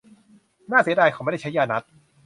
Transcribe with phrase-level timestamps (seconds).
[0.71, 1.89] น่าเสียดายเขาไม่ได้ใช้ยานัตถ์